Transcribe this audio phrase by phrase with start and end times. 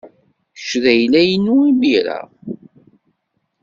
[0.55, 2.19] Kečč d ayla-inu imir-a.